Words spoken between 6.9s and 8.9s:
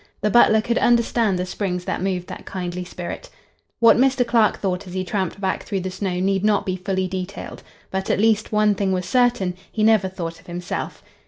detailed. But at least, one